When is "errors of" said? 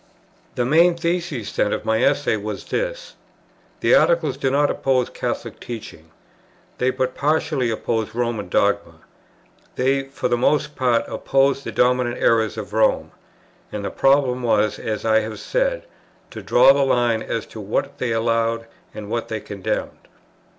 12.17-12.73